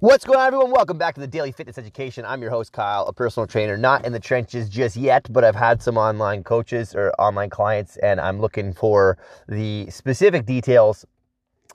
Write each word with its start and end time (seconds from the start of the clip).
What's 0.00 0.24
going 0.24 0.38
on, 0.38 0.46
everyone? 0.46 0.70
Welcome 0.70 0.96
back 0.96 1.16
to 1.16 1.20
the 1.20 1.26
Daily 1.26 1.50
Fitness 1.50 1.76
Education. 1.76 2.24
I'm 2.24 2.40
your 2.40 2.52
host, 2.52 2.70
Kyle, 2.70 3.04
a 3.08 3.12
personal 3.12 3.48
trainer, 3.48 3.76
not 3.76 4.06
in 4.06 4.12
the 4.12 4.20
trenches 4.20 4.68
just 4.68 4.94
yet, 4.94 5.26
but 5.32 5.42
I've 5.42 5.56
had 5.56 5.82
some 5.82 5.98
online 5.98 6.44
coaches 6.44 6.94
or 6.94 7.12
online 7.18 7.50
clients, 7.50 7.96
and 7.96 8.20
I'm 8.20 8.40
looking 8.40 8.72
for 8.72 9.18
the 9.48 9.90
specific 9.90 10.46
details 10.46 11.04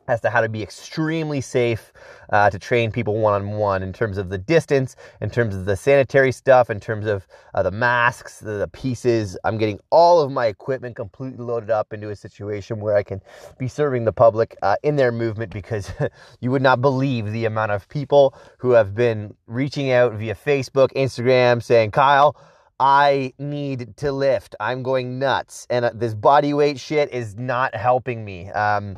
as 0.07 0.21
to 0.21 0.29
how 0.29 0.41
to 0.41 0.49
be 0.49 0.61
extremely 0.61 1.41
safe 1.41 1.93
uh, 2.31 2.49
to 2.49 2.59
train 2.59 2.91
people 2.91 3.19
one 3.19 3.33
on 3.33 3.51
one 3.51 3.83
in 3.83 3.93
terms 3.93 4.17
of 4.17 4.29
the 4.29 4.37
distance, 4.37 4.95
in 5.21 5.29
terms 5.29 5.55
of 5.55 5.65
the 5.65 5.75
sanitary 5.75 6.31
stuff, 6.31 6.69
in 6.69 6.79
terms 6.79 7.05
of 7.05 7.27
uh, 7.53 7.63
the 7.63 7.71
masks, 7.71 8.39
the, 8.39 8.53
the, 8.53 8.67
pieces. 8.67 9.37
I'm 9.43 9.57
getting 9.57 9.79
all 9.91 10.19
of 10.21 10.31
my 10.31 10.47
equipment 10.47 10.95
completely 10.95 11.45
loaded 11.45 11.69
up 11.69 11.93
into 11.93 12.09
a 12.09 12.15
situation 12.15 12.79
where 12.79 12.95
I 12.95 13.03
can 13.03 13.21
be 13.57 13.67
serving 13.67 14.05
the 14.05 14.11
public 14.11 14.57
uh, 14.61 14.75
in 14.83 14.95
their 14.95 15.11
movement 15.11 15.51
because 15.51 15.91
you 16.41 16.51
would 16.51 16.61
not 16.61 16.81
believe 16.81 17.31
the 17.31 17.45
amount 17.45 17.71
of 17.71 17.87
people 17.87 18.35
who 18.57 18.71
have 18.71 18.95
been 18.95 19.35
reaching 19.47 19.91
out 19.91 20.13
via 20.13 20.35
Facebook, 20.35 20.91
Instagram, 20.93 21.61
saying, 21.61 21.91
Kyle, 21.91 22.35
I 22.79 23.33
need 23.37 23.95
to 23.97 24.11
lift. 24.11 24.55
I'm 24.59 24.83
going 24.83 25.19
nuts. 25.19 25.67
And 25.69 25.85
uh, 25.85 25.91
this 25.93 26.13
body 26.13 26.53
weight 26.53 26.79
shit 26.79 27.13
is 27.13 27.35
not 27.35 27.75
helping 27.75 28.25
me. 28.25 28.49
Um, 28.49 28.97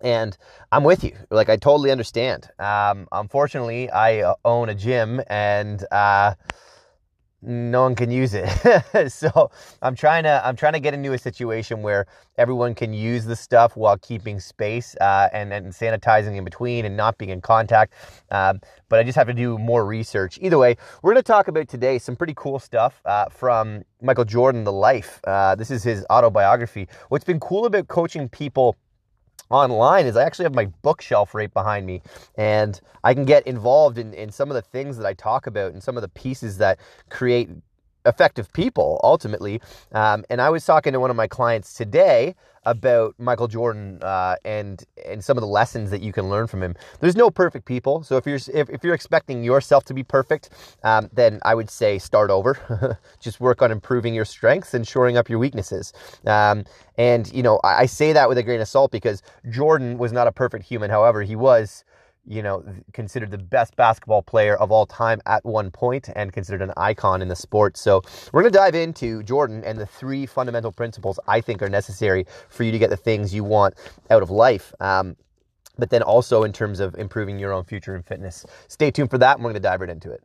and 0.00 0.36
I'm 0.72 0.84
with 0.84 1.04
you. 1.04 1.16
Like 1.30 1.48
I 1.48 1.56
totally 1.56 1.90
understand. 1.90 2.48
Um, 2.58 3.08
unfortunately, 3.12 3.90
I 3.90 4.20
uh, 4.20 4.34
own 4.44 4.68
a 4.68 4.74
gym 4.74 5.20
and 5.28 5.84
uh, 5.92 6.34
no 7.42 7.82
one 7.82 7.94
can 7.94 8.10
use 8.10 8.34
it. 8.34 8.48
so 9.12 9.50
I'm 9.82 9.94
trying 9.94 10.24
to 10.24 10.42
I'm 10.44 10.56
trying 10.56 10.72
to 10.72 10.80
get 10.80 10.94
into 10.94 11.12
a 11.12 11.18
situation 11.18 11.82
where 11.82 12.06
everyone 12.38 12.74
can 12.74 12.92
use 12.92 13.24
the 13.24 13.36
stuff 13.36 13.76
while 13.76 13.96
keeping 13.98 14.40
space 14.40 14.96
uh, 15.00 15.28
and 15.32 15.52
and 15.52 15.72
sanitizing 15.72 16.36
in 16.36 16.44
between 16.44 16.84
and 16.84 16.96
not 16.96 17.18
being 17.18 17.30
in 17.30 17.40
contact. 17.40 17.94
Um, 18.30 18.60
but 18.88 18.98
I 18.98 19.04
just 19.04 19.16
have 19.16 19.28
to 19.28 19.34
do 19.34 19.58
more 19.58 19.86
research. 19.86 20.38
Either 20.40 20.58
way, 20.58 20.76
we're 21.02 21.12
going 21.12 21.22
to 21.22 21.26
talk 21.26 21.48
about 21.48 21.68
today 21.68 21.98
some 21.98 22.16
pretty 22.16 22.34
cool 22.36 22.58
stuff 22.58 23.00
uh, 23.04 23.26
from 23.28 23.84
Michael 24.02 24.24
Jordan, 24.24 24.64
the 24.64 24.72
life. 24.72 25.20
Uh, 25.26 25.54
this 25.54 25.70
is 25.70 25.82
his 25.82 26.04
autobiography. 26.10 26.88
What's 27.08 27.24
been 27.24 27.40
cool 27.40 27.66
about 27.66 27.88
coaching 27.88 28.28
people 28.28 28.76
online 29.50 30.06
is 30.06 30.16
I 30.16 30.24
actually 30.24 30.44
have 30.44 30.54
my 30.54 30.66
bookshelf 30.82 31.34
right 31.34 31.52
behind 31.52 31.86
me 31.86 32.02
and 32.36 32.80
I 33.04 33.14
can 33.14 33.24
get 33.24 33.46
involved 33.46 33.98
in, 33.98 34.12
in 34.14 34.30
some 34.30 34.50
of 34.50 34.54
the 34.54 34.62
things 34.62 34.96
that 34.96 35.06
I 35.06 35.14
talk 35.14 35.46
about 35.46 35.72
and 35.72 35.82
some 35.82 35.96
of 35.96 36.02
the 36.02 36.08
pieces 36.08 36.58
that 36.58 36.78
create 37.10 37.48
effective 38.06 38.52
people 38.52 39.00
ultimately. 39.04 39.60
Um, 39.92 40.24
and 40.30 40.40
I 40.40 40.50
was 40.50 40.64
talking 40.64 40.92
to 40.92 41.00
one 41.00 41.10
of 41.10 41.16
my 41.16 41.26
clients 41.26 41.74
today 41.74 42.34
about 42.66 43.14
Michael 43.18 43.46
Jordan 43.48 44.00
uh, 44.02 44.36
and 44.44 44.84
and 45.06 45.24
some 45.24 45.38
of 45.38 45.40
the 45.40 45.46
lessons 45.46 45.90
that 45.90 46.02
you 46.02 46.12
can 46.12 46.28
learn 46.28 46.46
from 46.48 46.62
him. 46.62 46.74
There's 47.00 47.16
no 47.16 47.30
perfect 47.30 47.64
people, 47.64 48.02
so 48.02 48.16
if 48.16 48.26
you're 48.26 48.40
if, 48.52 48.68
if 48.68 48.84
you're 48.84 48.94
expecting 48.94 49.44
yourself 49.44 49.84
to 49.86 49.94
be 49.94 50.02
perfect, 50.02 50.50
um, 50.82 51.08
then 51.12 51.40
I 51.44 51.54
would 51.54 51.70
say 51.70 51.98
start 51.98 52.30
over. 52.30 52.98
Just 53.20 53.40
work 53.40 53.62
on 53.62 53.70
improving 53.70 54.14
your 54.14 54.24
strengths 54.24 54.74
and 54.74 54.86
shoring 54.86 55.16
up 55.16 55.30
your 55.30 55.38
weaknesses. 55.38 55.92
Um, 56.26 56.64
and 56.98 57.32
you 57.32 57.42
know 57.42 57.60
I, 57.62 57.82
I 57.82 57.86
say 57.86 58.12
that 58.12 58.28
with 58.28 58.36
a 58.36 58.42
grain 58.42 58.60
of 58.60 58.68
salt 58.68 58.90
because 58.90 59.22
Jordan 59.48 59.96
was 59.96 60.12
not 60.12 60.26
a 60.26 60.32
perfect 60.32 60.64
human. 60.64 60.90
However, 60.90 61.22
he 61.22 61.36
was 61.36 61.84
you 62.26 62.42
know, 62.42 62.64
considered 62.92 63.30
the 63.30 63.38
best 63.38 63.76
basketball 63.76 64.22
player 64.22 64.56
of 64.56 64.70
all 64.72 64.86
time 64.86 65.20
at 65.26 65.44
one 65.44 65.70
point 65.70 66.08
and 66.16 66.32
considered 66.32 66.62
an 66.62 66.72
icon 66.76 67.22
in 67.22 67.28
the 67.28 67.36
sport. 67.36 67.76
So, 67.76 68.02
we're 68.32 68.42
going 68.42 68.52
to 68.52 68.58
dive 68.58 68.74
into 68.74 69.22
Jordan 69.22 69.62
and 69.64 69.78
the 69.78 69.86
three 69.86 70.26
fundamental 70.26 70.72
principles 70.72 71.18
I 71.28 71.40
think 71.40 71.62
are 71.62 71.68
necessary 71.68 72.26
for 72.48 72.64
you 72.64 72.72
to 72.72 72.78
get 72.78 72.90
the 72.90 72.96
things 72.96 73.34
you 73.34 73.44
want 73.44 73.74
out 74.10 74.22
of 74.22 74.30
life. 74.30 74.72
Um, 74.80 75.16
but 75.78 75.90
then 75.90 76.02
also 76.02 76.42
in 76.42 76.52
terms 76.52 76.80
of 76.80 76.94
improving 76.96 77.38
your 77.38 77.52
own 77.52 77.64
future 77.64 77.94
and 77.94 78.04
fitness. 78.04 78.46
Stay 78.68 78.90
tuned 78.90 79.10
for 79.10 79.18
that, 79.18 79.36
and 79.36 79.44
we're 79.44 79.50
going 79.50 79.62
to 79.62 79.68
dive 79.68 79.80
right 79.80 79.90
into 79.90 80.10
it. 80.10 80.22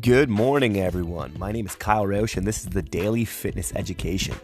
Good 0.00 0.30
morning, 0.30 0.78
everyone. 0.78 1.34
My 1.38 1.52
name 1.52 1.66
is 1.66 1.74
Kyle 1.74 2.06
Roche, 2.06 2.38
and 2.38 2.46
this 2.46 2.60
is 2.60 2.70
the 2.70 2.80
Daily 2.80 3.26
Fitness 3.26 3.70
Education, 3.74 4.34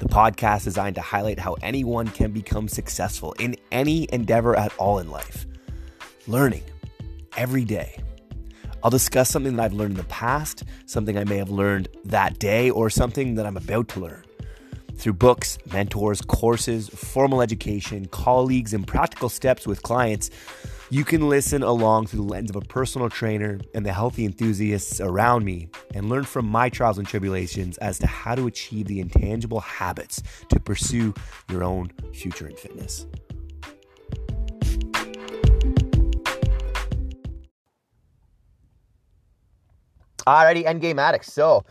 the 0.00 0.08
podcast 0.08 0.64
designed 0.64 0.94
to 0.94 1.02
highlight 1.02 1.38
how 1.38 1.54
anyone 1.60 2.08
can 2.08 2.30
become 2.30 2.66
successful 2.66 3.32
in 3.32 3.56
any 3.70 4.08
endeavor 4.10 4.56
at 4.56 4.72
all 4.78 5.00
in 5.00 5.10
life. 5.10 5.44
Learning 6.26 6.62
every 7.36 7.66
day. 7.66 8.02
I'll 8.82 8.90
discuss 8.90 9.28
something 9.28 9.56
that 9.56 9.62
I've 9.62 9.74
learned 9.74 9.92
in 9.92 9.96
the 9.98 10.04
past, 10.04 10.64
something 10.86 11.18
I 11.18 11.24
may 11.24 11.36
have 11.36 11.50
learned 11.50 11.88
that 12.06 12.38
day, 12.38 12.70
or 12.70 12.88
something 12.88 13.34
that 13.34 13.44
I'm 13.44 13.58
about 13.58 13.88
to 13.88 14.00
learn. 14.00 14.24
Through 14.96 15.14
books, 15.14 15.58
mentors, 15.70 16.22
courses, 16.22 16.88
formal 16.88 17.42
education, 17.42 18.06
colleagues, 18.06 18.72
and 18.72 18.86
practical 18.86 19.28
steps 19.28 19.66
with 19.66 19.82
clients, 19.82 20.30
you 20.92 21.06
can 21.06 21.26
listen 21.26 21.62
along 21.62 22.06
through 22.06 22.18
the 22.18 22.30
lens 22.30 22.50
of 22.50 22.56
a 22.56 22.60
personal 22.60 23.08
trainer 23.08 23.58
and 23.74 23.86
the 23.86 23.92
healthy 23.94 24.26
enthusiasts 24.26 25.00
around 25.00 25.42
me 25.42 25.66
and 25.94 26.10
learn 26.10 26.22
from 26.22 26.44
my 26.44 26.68
trials 26.68 26.98
and 26.98 27.08
tribulations 27.08 27.78
as 27.78 27.98
to 27.98 28.06
how 28.06 28.34
to 28.34 28.46
achieve 28.46 28.88
the 28.88 29.00
intangible 29.00 29.60
habits 29.60 30.22
to 30.50 30.60
pursue 30.60 31.14
your 31.48 31.64
own 31.64 31.90
future 32.12 32.46
in 32.46 32.54
fitness. 32.54 33.06
Alrighty, 40.26 40.66
Endgame 40.66 40.98
Addicts. 40.98 41.32
So, 41.32 41.64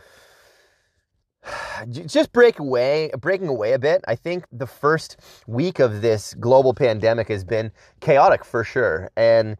just 1.86 2.32
break 2.32 2.58
away, 2.58 3.10
breaking 3.20 3.48
away 3.48 3.72
a 3.72 3.78
bit. 3.78 4.04
I 4.08 4.14
think 4.14 4.46
the 4.52 4.66
first 4.66 5.18
week 5.46 5.78
of 5.78 6.02
this 6.02 6.34
global 6.34 6.74
pandemic 6.74 7.28
has 7.28 7.44
been 7.44 7.72
chaotic 8.00 8.44
for 8.44 8.64
sure. 8.64 9.10
And 9.16 9.56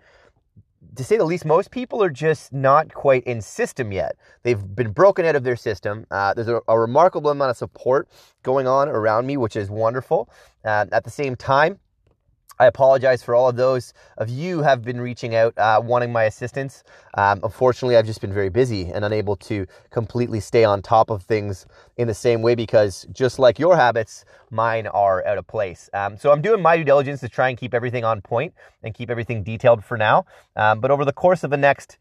to 0.96 1.04
say 1.04 1.16
the 1.16 1.24
least, 1.24 1.44
most 1.44 1.70
people 1.70 2.02
are 2.02 2.10
just 2.10 2.52
not 2.52 2.92
quite 2.92 3.24
in 3.24 3.40
system 3.40 3.92
yet. 3.92 4.16
They've 4.42 4.62
been 4.74 4.92
broken 4.92 5.24
out 5.24 5.36
of 5.36 5.44
their 5.44 5.56
system. 5.56 6.06
Uh, 6.10 6.34
there's 6.34 6.48
a, 6.48 6.60
a, 6.68 6.78
remarkable 6.78 7.30
amount 7.30 7.50
of 7.50 7.56
support 7.56 8.08
going 8.42 8.66
on 8.66 8.88
around 8.88 9.26
me, 9.26 9.36
which 9.36 9.56
is 9.56 9.70
wonderful. 9.70 10.28
Uh, 10.64 10.86
at 10.92 11.04
the 11.04 11.10
same 11.10 11.34
time, 11.34 11.78
I 12.58 12.66
apologize 12.66 13.22
for 13.22 13.34
all 13.34 13.48
of 13.48 13.56
those 13.56 13.92
of 14.18 14.28
you 14.28 14.62
have 14.62 14.82
been 14.82 15.00
reaching 15.00 15.34
out, 15.34 15.56
uh, 15.58 15.80
wanting 15.82 16.12
my 16.12 16.24
assistance. 16.24 16.84
Um, 17.14 17.40
unfortunately, 17.42 17.96
I've 17.96 18.06
just 18.06 18.20
been 18.20 18.32
very 18.32 18.50
busy 18.50 18.90
and 18.90 19.04
unable 19.04 19.36
to 19.36 19.66
completely 19.90 20.40
stay 20.40 20.64
on 20.64 20.82
top 20.82 21.10
of 21.10 21.22
things 21.22 21.66
in 21.96 22.08
the 22.08 22.14
same 22.14 22.42
way 22.42 22.54
because 22.54 23.06
just 23.12 23.38
like 23.38 23.58
your 23.58 23.76
habits, 23.76 24.24
mine 24.50 24.86
are 24.86 25.24
out 25.26 25.38
of 25.38 25.46
place. 25.46 25.88
Um, 25.92 26.16
so 26.16 26.30
I'm 26.30 26.42
doing 26.42 26.62
my 26.62 26.76
due 26.76 26.84
diligence 26.84 27.20
to 27.20 27.28
try 27.28 27.48
and 27.48 27.58
keep 27.58 27.74
everything 27.74 28.04
on 28.04 28.20
point 28.20 28.54
and 28.82 28.94
keep 28.94 29.10
everything 29.10 29.42
detailed 29.42 29.84
for 29.84 29.96
now. 29.96 30.26
Um, 30.54 30.80
but 30.80 30.90
over 30.90 31.04
the 31.04 31.12
course 31.12 31.44
of 31.44 31.50
the 31.50 31.56
next 31.56 31.98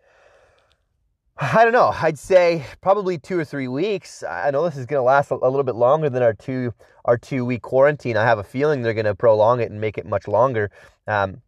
I 1.44 1.64
don't 1.64 1.74
know. 1.74 1.92
I'd 2.00 2.20
say 2.20 2.64
probably 2.82 3.18
two 3.18 3.40
or 3.40 3.44
three 3.44 3.68
weeks. 3.68 4.22
I 4.22 4.52
know 4.52 4.64
this 4.64 4.78
is 4.78 4.86
going 4.86 5.00
to 5.00 5.04
last 5.04 5.32
a, 5.32 5.36
little 5.36 5.64
bit 5.64 5.74
longer 5.74 6.08
than 6.08 6.22
our 6.22 6.36
two 6.36 6.72
our 7.06 7.18
two 7.18 7.44
week 7.46 7.64
quarantine. 7.64 8.16
I 8.16 8.26
have 8.26 8.38
a 8.38 8.44
feeling 8.44 8.84
they're 8.84 8.94
going 8.94 9.06
to 9.08 9.16
prolong 9.16 9.60
it 9.60 9.72
and 9.72 9.82
make 9.82 9.98
it 9.98 10.06
much 10.06 10.28
longer. 10.28 10.70
Um, 11.08 11.42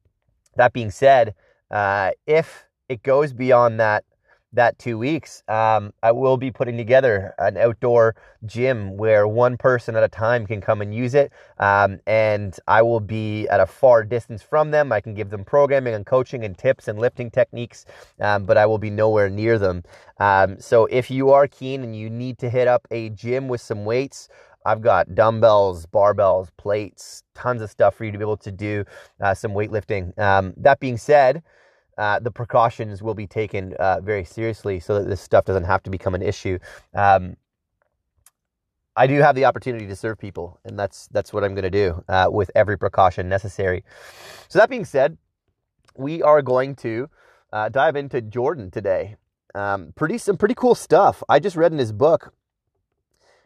that 0.55 0.73
being 0.73 0.89
said, 0.89 1.35
uh, 1.69 2.09
if 2.25 2.65
it 2.89 3.03
goes 3.03 3.33
beyond 3.33 3.79
that 3.81 4.03
that 4.53 4.78
two 4.80 4.97
weeks, 4.97 5.44
um, 5.47 5.94
I 6.03 6.12
will 6.12 6.38
be 6.38 6.52
putting 6.52 6.78
together 6.78 7.34
an 7.40 7.58
outdoor 7.58 8.16
gym 8.46 8.97
where 8.97 9.28
one 9.28 9.58
person 9.58 9.96
at 9.96 10.03
a 10.03 10.08
time 10.08 10.46
can 10.46 10.62
come 10.62 10.81
and 10.81 10.94
use 10.94 11.16
it. 11.16 11.31
Um, 11.58 12.00
and 12.06 12.56
I 12.68 12.81
will 12.81 13.00
be 13.00 13.47
at 13.50 13.59
a 13.59 13.66
far 13.66 14.03
distance 14.03 14.44
from 14.44 14.72
them. 14.72 14.91
I 14.91 15.02
can 15.02 15.14
give 15.14 15.30
them 15.30 15.44
programming 15.44 15.94
and 15.94 16.06
coaching 16.06 16.44
and 16.46 16.58
tips 16.58 16.88
and 16.88 17.00
lifting 17.00 17.31
techniques, 17.31 17.86
um, 18.22 18.46
but 18.46 18.58
I 18.58 18.66
will 18.66 18.78
be 18.78 18.90
nowhere 18.90 19.30
near 19.30 19.58
them. 19.58 19.84
Um, 20.19 20.59
so 20.59 20.85
if 20.85 21.09
you 21.09 21.31
are 21.31 21.47
keen 21.47 21.84
and 21.84 21.96
you 21.96 22.09
need 22.09 22.38
to 22.40 22.50
hit 22.50 22.68
up 22.68 22.88
a 22.91 23.09
gym 23.09 23.47
with 23.47 23.62
some 23.62 23.85
weights, 23.85 24.30
I've 24.66 24.81
got 24.81 25.14
dumbbells, 25.14 25.85
barbells, 25.88 26.50
plates, 26.58 27.24
tons 27.34 27.62
of 27.62 27.70
stuff 27.70 27.96
for 27.96 28.06
you 28.06 28.11
to 28.11 28.17
be 28.17 28.23
able 28.23 28.38
to 28.38 28.52
do 28.52 28.85
uh, 29.20 29.34
some 29.34 29.52
weightlifting. 29.52 30.17
Um, 30.17 30.53
that 30.58 30.79
being 30.79 30.97
said, 30.97 31.44
uh, 31.97 32.19
the 32.19 32.31
precautions 32.31 33.01
will 33.01 33.13
be 33.13 33.28
taken 33.28 33.73
uh, 33.75 33.99
very 34.01 34.25
seriously 34.25 34.79
so 34.79 34.99
that 34.99 35.09
this 35.09 35.22
stuff 35.22 35.45
doesn't 35.45 35.66
have 35.66 35.84
to 35.84 35.90
become 35.90 36.16
an 36.16 36.22
issue. 36.22 36.57
Um, 36.93 37.35
I 38.95 39.07
do 39.07 39.19
have 39.22 39.35
the 39.35 39.45
opportunity 39.45 39.87
to 39.87 39.95
serve 39.95 40.19
people, 40.19 40.59
and 40.66 40.78
that's 40.78 41.07
that's 41.07 41.34
what 41.34 41.43
I'm 41.43 41.55
going 41.55 41.63
to 41.63 41.72
do 41.72 42.03
uh, 42.07 42.28
with 42.31 42.51
every 42.53 42.78
precaution 42.78 43.28
necessary. 43.28 43.84
So 44.49 44.59
that 44.59 44.69
being 44.69 44.85
said, 44.85 45.17
we 45.95 46.22
are 46.22 46.41
going 46.41 46.75
to 46.78 47.09
uh, 47.51 47.69
dive 47.69 47.96
into 47.96 48.22
Jordan 48.22 48.69
today. 48.69 49.16
Um, 49.55 49.93
pretty 49.96 50.17
some 50.17 50.37
pretty 50.37 50.55
cool 50.55 50.75
stuff. 50.75 51.23
I 51.28 51.39
just 51.39 51.55
read 51.55 51.72
in 51.72 51.79
his 51.79 51.91
book. 51.91 52.34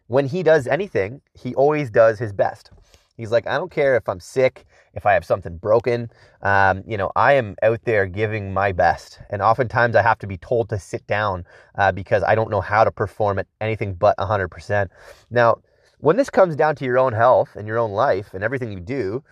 When 0.07 0.27
he 0.27 0.41
does 0.41 0.67
anything, 0.67 1.21
he 1.33 1.53
always 1.55 1.89
does 1.89 2.19
his 2.19 2.31
best. 2.31 2.71
He's 3.17 3.31
like, 3.31 3.47
I 3.47 3.57
don't 3.57 3.71
care 3.71 3.95
if 3.95 4.07
I'm 4.07 4.19
sick, 4.19 4.65
if 4.93 5.05
I 5.05 5.13
have 5.13 5.25
something 5.25 5.57
broken. 5.57 6.09
Um, 6.43 6.83
you 6.87 6.97
know, 6.97 7.11
I 7.15 7.33
am 7.33 7.55
out 7.63 7.81
there 7.83 8.05
giving 8.05 8.53
my 8.53 8.71
best. 8.71 9.19
And 9.31 9.41
oftentimes 9.41 9.95
I 9.95 10.03
have 10.03 10.19
to 10.19 10.27
be 10.27 10.37
told 10.37 10.69
to 10.69 10.79
sit 10.79 11.05
down 11.07 11.45
uh, 11.75 11.91
because 11.91 12.23
I 12.23 12.35
don't 12.35 12.51
know 12.51 12.61
how 12.61 12.83
to 12.83 12.91
perform 12.91 13.39
at 13.39 13.47
anything 13.59 13.95
but 13.95 14.15
100%. 14.19 14.89
Now, 15.31 15.57
when 15.99 16.15
this 16.15 16.29
comes 16.29 16.55
down 16.55 16.75
to 16.75 16.85
your 16.85 16.99
own 16.99 17.13
health 17.13 17.55
and 17.55 17.67
your 17.67 17.79
own 17.79 17.91
life 17.91 18.35
and 18.35 18.43
everything 18.43 18.71
you 18.71 18.79
do, 18.79 19.23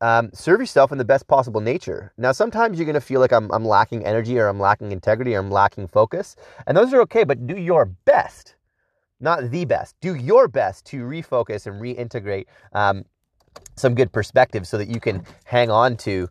um, 0.00 0.30
serve 0.32 0.60
yourself 0.60 0.92
in 0.92 0.98
the 0.98 1.04
best 1.04 1.26
possible 1.26 1.60
nature. 1.60 2.12
Now, 2.16 2.32
sometimes 2.32 2.78
you're 2.78 2.86
going 2.86 2.94
to 2.94 3.00
feel 3.00 3.20
like 3.20 3.32
I'm, 3.32 3.50
I'm 3.50 3.64
lacking 3.64 4.04
energy 4.04 4.38
or 4.38 4.46
I'm 4.46 4.60
lacking 4.60 4.92
integrity 4.92 5.34
or 5.34 5.40
I'm 5.40 5.50
lacking 5.50 5.88
focus, 5.88 6.36
and 6.66 6.76
those 6.76 6.92
are 6.92 7.00
okay, 7.02 7.24
but 7.24 7.46
do 7.46 7.56
your 7.56 7.86
best, 7.86 8.56
not 9.20 9.50
the 9.50 9.64
best. 9.64 9.96
Do 10.00 10.14
your 10.14 10.48
best 10.48 10.84
to 10.86 10.98
refocus 10.98 11.66
and 11.66 11.80
reintegrate 11.80 12.44
um, 12.72 13.04
some 13.76 13.94
good 13.94 14.12
perspective 14.12 14.66
so 14.66 14.78
that 14.78 14.88
you 14.88 15.00
can 15.00 15.24
hang 15.44 15.70
on 15.70 15.96
to 15.98 16.28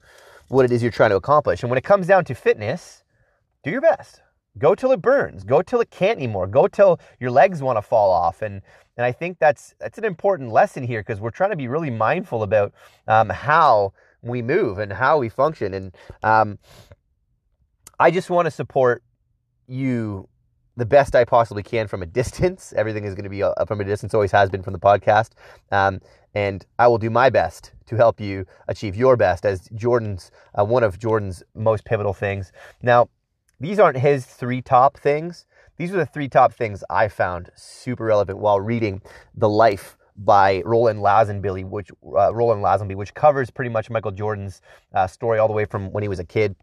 what 0.47 0.65
it 0.65 0.71
is 0.71 0.81
you're 0.81 0.91
trying 0.91 1.11
to 1.11 1.15
accomplish. 1.15 1.63
And 1.63 1.69
when 1.69 1.77
it 1.77 1.83
comes 1.83 2.07
down 2.07 2.25
to 2.25 2.35
fitness, 2.35 3.03
do 3.63 3.71
your 3.71 3.81
best. 3.81 4.21
Go 4.57 4.73
till 4.73 4.91
it 4.91 5.01
burns. 5.01 5.43
Go 5.43 5.61
till 5.61 5.81
it 5.81 5.91
can't 5.91 6.17
anymore. 6.17 6.47
Go 6.47 6.67
till 6.67 6.99
your 7.19 7.31
legs 7.31 7.61
want 7.61 7.77
to 7.77 7.81
fall 7.81 8.11
off. 8.11 8.41
And 8.41 8.61
and 8.97 9.05
I 9.05 9.11
think 9.11 9.39
that's 9.39 9.75
that's 9.79 9.97
an 9.97 10.05
important 10.05 10.51
lesson 10.51 10.83
here 10.83 11.01
because 11.01 11.19
we're 11.19 11.31
trying 11.31 11.49
to 11.49 11.57
be 11.57 11.67
really 11.67 11.89
mindful 11.89 12.43
about 12.43 12.73
um, 13.07 13.29
how 13.29 13.93
we 14.21 14.41
move 14.41 14.77
and 14.79 14.93
how 14.93 15.17
we 15.17 15.27
function. 15.27 15.73
And 15.73 15.95
um, 16.23 16.57
I 17.99 18.11
just 18.11 18.29
want 18.29 18.45
to 18.45 18.51
support 18.51 19.03
you 19.67 20.29
the 20.77 20.85
best 20.85 21.15
I 21.15 21.25
possibly 21.25 21.63
can 21.63 21.87
from 21.87 22.01
a 22.01 22.05
distance. 22.21 22.73
Everything 22.75 23.05
is 23.05 23.15
going 23.15 23.23
to 23.23 23.29
be 23.29 23.43
uh, 23.43 23.53
from 23.65 23.81
a 23.81 23.83
distance, 23.83 24.13
always 24.13 24.31
has 24.31 24.49
been 24.49 24.63
from 24.63 24.73
the 24.73 24.79
podcast. 24.79 25.31
Um, 25.71 26.01
and 26.33 26.65
I 26.77 26.87
will 26.87 26.97
do 26.97 27.09
my 27.09 27.29
best 27.29 27.71
to 27.87 27.95
help 27.95 28.19
you 28.19 28.45
achieve 28.67 28.95
your 28.95 29.15
best 29.15 29.45
as 29.45 29.69
Jordan's 29.73 30.31
uh, 30.59 30.65
one 30.65 30.83
of 30.83 30.99
Jordan's 30.99 31.43
most 31.55 31.85
pivotal 31.85 32.13
things. 32.13 32.51
Now, 32.81 33.09
these 33.59 33.79
aren't 33.79 33.97
his 33.97 34.25
three 34.25 34.61
top 34.61 34.97
things. 34.97 35.45
These 35.77 35.93
are 35.93 35.97
the 35.97 36.05
three 36.05 36.27
top 36.27 36.53
things 36.53 36.83
I 36.89 37.07
found 37.07 37.51
super 37.55 38.05
relevant 38.05 38.39
while 38.39 38.59
reading 38.59 39.01
The 39.35 39.49
Life 39.49 39.97
by 40.17 40.61
Roland 40.65 40.99
Lazenby, 40.99 41.65
which 41.69 41.91
uh, 42.17 42.33
Roland 42.33 42.63
Lazenby, 42.63 42.95
which 42.95 43.13
covers 43.13 43.49
pretty 43.49 43.69
much 43.69 43.89
Michael 43.89 44.11
Jordan's 44.11 44.61
uh, 44.93 45.07
story 45.07 45.39
all 45.39 45.47
the 45.47 45.53
way 45.53 45.65
from 45.65 45.91
when 45.91 46.03
he 46.03 46.09
was 46.09 46.19
a 46.19 46.23
kid 46.23 46.55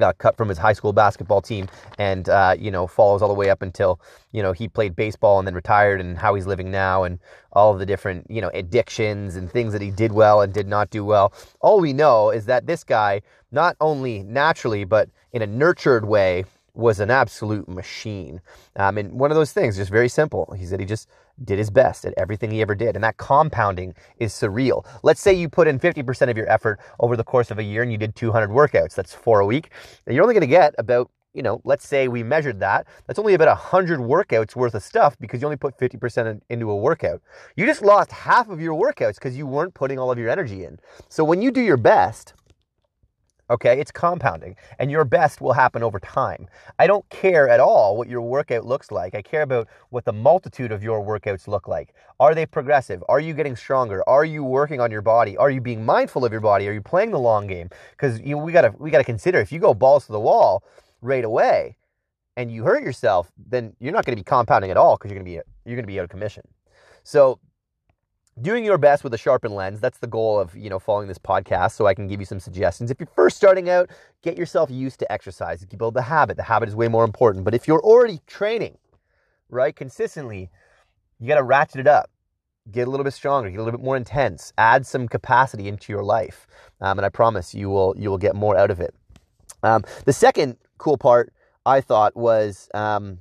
got 0.00 0.18
cut 0.18 0.36
from 0.36 0.48
his 0.48 0.58
high 0.58 0.72
school 0.72 0.92
basketball 0.92 1.40
team 1.40 1.68
and 1.98 2.28
uh, 2.28 2.54
you 2.58 2.70
know 2.70 2.86
follows 2.86 3.22
all 3.22 3.28
the 3.28 3.34
way 3.34 3.50
up 3.50 3.62
until 3.62 4.00
you 4.32 4.42
know 4.42 4.52
he 4.52 4.68
played 4.68 4.96
baseball 4.96 5.38
and 5.38 5.46
then 5.46 5.54
retired 5.54 6.00
and 6.00 6.18
how 6.18 6.34
he's 6.34 6.46
living 6.46 6.70
now 6.70 7.02
and 7.02 7.18
all 7.52 7.72
of 7.72 7.78
the 7.78 7.86
different 7.86 8.26
you 8.30 8.40
know 8.40 8.50
addictions 8.54 9.36
and 9.36 9.50
things 9.50 9.72
that 9.72 9.82
he 9.82 9.90
did 9.90 10.12
well 10.12 10.40
and 10.40 10.52
did 10.52 10.68
not 10.68 10.90
do 10.90 11.04
well. 11.04 11.32
All 11.60 11.80
we 11.80 11.92
know 11.92 12.30
is 12.30 12.46
that 12.46 12.66
this 12.66 12.84
guy 12.84 13.22
not 13.50 13.76
only 13.80 14.22
naturally 14.22 14.84
but 14.84 15.08
in 15.32 15.42
a 15.42 15.46
nurtured 15.46 16.04
way 16.04 16.44
was 16.74 17.00
an 17.00 17.10
absolute 17.10 17.68
machine 17.68 18.40
um, 18.76 18.96
and 18.98 19.12
one 19.12 19.30
of 19.30 19.36
those 19.36 19.52
things 19.52 19.76
just 19.76 19.90
very 19.90 20.08
simple 20.08 20.54
he 20.58 20.64
said 20.64 20.80
he 20.80 20.86
just 20.86 21.08
did 21.44 21.58
his 21.58 21.70
best 21.70 22.04
at 22.04 22.14
everything 22.16 22.50
he 22.50 22.60
ever 22.62 22.74
did. 22.74 22.94
And 22.94 23.04
that 23.04 23.16
compounding 23.16 23.94
is 24.18 24.32
surreal. 24.32 24.86
Let's 25.02 25.20
say 25.20 25.32
you 25.32 25.48
put 25.48 25.68
in 25.68 25.78
50% 25.78 26.30
of 26.30 26.36
your 26.36 26.50
effort 26.50 26.80
over 27.00 27.16
the 27.16 27.24
course 27.24 27.50
of 27.50 27.58
a 27.58 27.62
year 27.62 27.82
and 27.82 27.90
you 27.90 27.98
did 27.98 28.14
200 28.14 28.50
workouts. 28.50 28.94
That's 28.94 29.14
four 29.14 29.40
a 29.40 29.46
week. 29.46 29.70
And 30.06 30.14
you're 30.14 30.22
only 30.22 30.34
going 30.34 30.42
to 30.42 30.46
get 30.46 30.74
about, 30.78 31.10
you 31.34 31.42
know, 31.42 31.60
let's 31.64 31.86
say 31.86 32.08
we 32.08 32.22
measured 32.22 32.60
that. 32.60 32.86
That's 33.06 33.18
only 33.18 33.34
about 33.34 33.48
100 33.48 34.00
workouts 34.00 34.54
worth 34.54 34.74
of 34.74 34.82
stuff 34.82 35.16
because 35.18 35.40
you 35.40 35.46
only 35.46 35.56
put 35.56 35.78
50% 35.78 36.40
into 36.50 36.70
a 36.70 36.76
workout. 36.76 37.22
You 37.56 37.66
just 37.66 37.82
lost 37.82 38.12
half 38.12 38.48
of 38.50 38.60
your 38.60 38.78
workouts 38.78 39.14
because 39.14 39.36
you 39.36 39.46
weren't 39.46 39.74
putting 39.74 39.98
all 39.98 40.10
of 40.10 40.18
your 40.18 40.28
energy 40.28 40.64
in. 40.64 40.78
So 41.08 41.24
when 41.24 41.40
you 41.42 41.50
do 41.50 41.60
your 41.60 41.78
best, 41.78 42.34
Okay, 43.52 43.78
it's 43.78 43.90
compounding, 43.90 44.56
and 44.78 44.90
your 44.90 45.04
best 45.04 45.42
will 45.42 45.52
happen 45.52 45.82
over 45.82 46.00
time. 46.00 46.48
I 46.78 46.86
don't 46.86 47.06
care 47.10 47.50
at 47.50 47.60
all 47.60 47.98
what 47.98 48.08
your 48.08 48.22
workout 48.22 48.64
looks 48.64 48.90
like. 48.90 49.14
I 49.14 49.20
care 49.20 49.42
about 49.42 49.68
what 49.90 50.06
the 50.06 50.12
multitude 50.12 50.72
of 50.72 50.82
your 50.82 51.04
workouts 51.04 51.46
look 51.46 51.68
like. 51.68 51.92
Are 52.18 52.34
they 52.34 52.46
progressive? 52.46 53.04
Are 53.10 53.20
you 53.20 53.34
getting 53.34 53.54
stronger? 53.54 54.02
Are 54.08 54.24
you 54.24 54.42
working 54.42 54.80
on 54.80 54.90
your 54.90 55.02
body? 55.02 55.36
Are 55.36 55.50
you 55.50 55.60
being 55.60 55.84
mindful 55.84 56.24
of 56.24 56.32
your 56.32 56.40
body? 56.40 56.66
Are 56.66 56.72
you 56.72 56.80
playing 56.80 57.10
the 57.10 57.18
long 57.18 57.46
game? 57.46 57.68
Because 57.90 58.18
you 58.20 58.36
know, 58.36 58.42
we 58.42 58.52
gotta 58.52 58.72
we 58.78 58.90
gotta 58.90 59.04
consider 59.04 59.38
if 59.38 59.52
you 59.52 59.58
go 59.58 59.74
balls 59.74 60.06
to 60.06 60.12
the 60.12 60.20
wall 60.20 60.64
right 61.02 61.24
away 61.24 61.76
and 62.38 62.50
you 62.50 62.64
hurt 62.64 62.82
yourself, 62.82 63.30
then 63.36 63.74
you're 63.80 63.92
not 63.92 64.06
going 64.06 64.16
to 64.16 64.20
be 64.20 64.24
compounding 64.24 64.70
at 64.70 64.78
all 64.78 64.96
because 64.96 65.10
you're 65.10 65.22
going 65.22 65.30
to 65.30 65.42
be 65.42 65.68
you're 65.68 65.76
going 65.76 65.84
to 65.84 65.92
be 65.92 66.00
out 66.00 66.04
of 66.04 66.10
commission. 66.10 66.42
So 67.04 67.38
doing 68.40 68.64
your 68.64 68.78
best 68.78 69.04
with 69.04 69.12
a 69.12 69.18
sharpened 69.18 69.54
lens 69.54 69.78
that's 69.78 69.98
the 69.98 70.06
goal 70.06 70.38
of 70.38 70.56
you 70.56 70.70
know 70.70 70.78
following 70.78 71.06
this 71.06 71.18
podcast 71.18 71.72
so 71.72 71.86
i 71.86 71.92
can 71.92 72.06
give 72.06 72.18
you 72.18 72.26
some 72.26 72.40
suggestions. 72.40 72.90
If 72.90 72.98
you're 72.98 73.08
first 73.14 73.36
starting 73.36 73.68
out 73.68 73.90
get 74.22 74.38
yourself 74.38 74.70
used 74.70 74.98
to 75.00 75.12
exercise. 75.12 75.66
You 75.70 75.76
build 75.76 75.94
the 75.94 76.02
habit. 76.02 76.36
The 76.36 76.44
habit 76.44 76.68
is 76.68 76.76
way 76.76 76.88
more 76.88 77.04
important. 77.04 77.44
But 77.44 77.54
if 77.54 77.68
you're 77.68 77.82
already 77.82 78.20
training 78.26 78.78
right 79.50 79.74
consistently 79.76 80.50
you 81.20 81.28
got 81.28 81.36
to 81.36 81.42
ratchet 81.42 81.80
it 81.80 81.86
up. 81.86 82.10
Get 82.70 82.88
a 82.88 82.90
little 82.90 83.04
bit 83.04 83.12
stronger. 83.12 83.50
Get 83.50 83.58
a 83.58 83.62
little 83.62 83.78
bit 83.78 83.84
more 83.84 83.96
intense. 83.96 84.52
Add 84.58 84.86
some 84.86 85.08
capacity 85.08 85.68
into 85.68 85.92
your 85.92 86.02
life. 86.02 86.46
Um, 86.80 86.98
and 86.98 87.06
i 87.06 87.08
promise 87.08 87.54
you 87.54 87.68
will 87.68 87.94
you 87.98 88.08
will 88.10 88.18
get 88.18 88.34
more 88.34 88.56
out 88.56 88.70
of 88.70 88.80
it. 88.80 88.94
Um, 89.62 89.84
the 90.04 90.12
second 90.12 90.56
cool 90.78 90.96
part 90.96 91.32
i 91.66 91.80
thought 91.80 92.16
was 92.16 92.68
um, 92.74 93.18